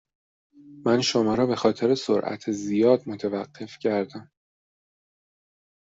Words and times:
من 0.85 1.01
شما 1.01 1.35
را 1.35 1.45
به 1.45 1.55
خاطر 1.55 1.95
سرعت 1.95 2.51
زیاد 2.51 3.09
متوقف 3.09 3.79
کردم. 3.79 4.31